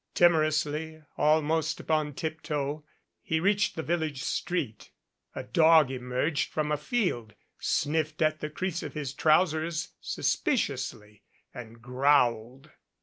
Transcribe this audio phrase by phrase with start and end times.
[0.15, 2.83] Timorously, almost upon tiptoe,
[3.21, 4.89] he reached the village street.
[5.35, 11.21] A dog emerged from a field, sniffed at the crease of his trousers suspiciously
[11.53, 12.71] and growled.